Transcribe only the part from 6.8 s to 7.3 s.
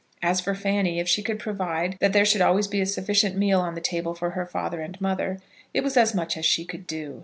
do.